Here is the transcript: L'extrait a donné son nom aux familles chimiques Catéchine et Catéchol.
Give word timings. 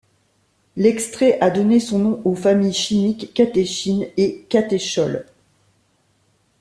L'extrait 0.77 1.39
a 1.41 1.51
donné 1.51 1.79
son 1.79 1.99
nom 1.99 2.21
aux 2.25 2.33
familles 2.33 2.73
chimiques 2.73 3.35
Catéchine 3.35 4.07
et 4.17 4.47
Catéchol. 4.49 5.27